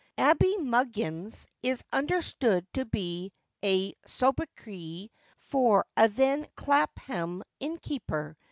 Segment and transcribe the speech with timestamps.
[0.17, 3.31] Abey Muggins is understood to be
[3.63, 8.35] a sobriquet for a then Clapham innkeeper.